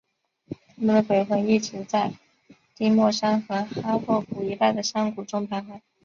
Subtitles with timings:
[0.79, 2.11] 他们的鬼魂一直在
[2.75, 5.79] 丁默山和哈洛谷一带的山谷中徘徊。